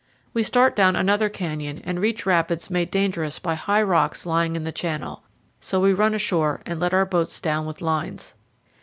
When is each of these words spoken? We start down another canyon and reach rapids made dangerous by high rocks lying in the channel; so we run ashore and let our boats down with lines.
We 0.33 0.41
start 0.41 0.75
down 0.75 0.95
another 0.95 1.29
canyon 1.29 1.79
and 1.85 1.99
reach 1.99 2.25
rapids 2.25 2.71
made 2.71 2.89
dangerous 2.89 3.37
by 3.37 3.53
high 3.53 3.83
rocks 3.83 4.25
lying 4.25 4.55
in 4.55 4.63
the 4.63 4.71
channel; 4.71 5.21
so 5.59 5.79
we 5.79 5.93
run 5.93 6.15
ashore 6.15 6.59
and 6.65 6.79
let 6.79 6.91
our 6.91 7.05
boats 7.05 7.39
down 7.39 7.67
with 7.67 7.83
lines. 7.83 8.33